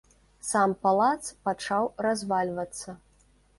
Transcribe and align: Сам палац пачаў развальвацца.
Сам 0.51 0.73
палац 0.85 1.19
пачаў 1.49 1.83
развальвацца. 2.07 2.99